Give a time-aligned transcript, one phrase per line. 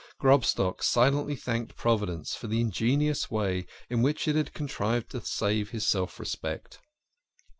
[0.19, 5.21] Grobstock silently thanked Provi dence for the ingenious way in which it had contrived to
[5.21, 6.79] save his self respect.